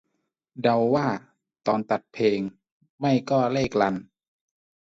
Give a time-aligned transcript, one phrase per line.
[0.61, 1.07] เดาว่า
[1.67, 2.39] ตอนตัดเพลง
[2.99, 3.95] ไม่ก็เลขรัน